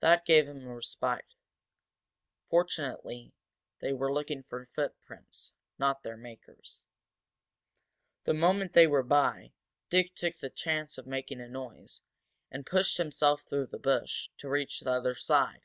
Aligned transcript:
That 0.00 0.26
gave 0.26 0.46
him 0.46 0.66
a 0.66 0.74
respite. 0.74 1.32
Fortunately 2.50 3.32
they 3.80 3.94
were 3.94 4.12
looking 4.12 4.42
for 4.42 4.66
footprints, 4.74 5.54
not 5.78 6.02
for 6.02 6.02
their 6.08 6.16
makers. 6.18 6.82
The 8.24 8.34
moment 8.34 8.74
they 8.74 8.86
were 8.86 9.02
by, 9.02 9.54
Dick 9.88 10.14
took 10.14 10.36
the 10.36 10.50
chance 10.50 10.98
of 10.98 11.06
making 11.06 11.40
a 11.40 11.48
noise, 11.48 12.02
and 12.50 12.66
pushed 12.66 12.98
through 12.98 13.66
the 13.68 13.80
bush, 13.82 14.28
to 14.36 14.50
reach 14.50 14.80
the 14.80 14.90
other 14.92 15.14
side. 15.14 15.62